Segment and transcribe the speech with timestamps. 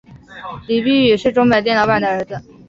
[0.65, 2.41] 李弼雨是钟表店老板的儿子。